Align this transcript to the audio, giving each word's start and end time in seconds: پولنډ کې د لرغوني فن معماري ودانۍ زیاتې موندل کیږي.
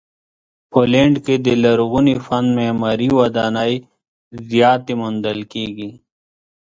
پولنډ 0.71 1.15
کې 1.25 1.35
د 1.45 1.47
لرغوني 1.63 2.15
فن 2.25 2.45
معماري 2.57 3.09
ودانۍ 3.19 3.73
زیاتې 4.49 4.93
موندل 5.01 5.39
کیږي. 5.53 5.89